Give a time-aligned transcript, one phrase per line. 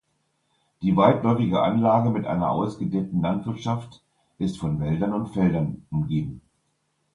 [0.81, 4.01] Die weitläufige Anlage mit einer ausgedehnten Landwirtschaft
[4.39, 6.41] ist von Wäldern und Feldern umgeben.